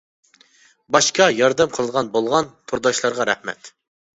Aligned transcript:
باچكا 0.95 1.27
ياردەم 1.39 1.75
قىلىدىغان 1.75 2.09
بولغان، 2.17 2.51
تورداشلارغا 2.73 3.29
رەھمەت. 3.33 3.75